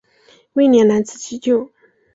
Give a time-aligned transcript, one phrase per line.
[0.53, 1.69] 威廉难辞其咎。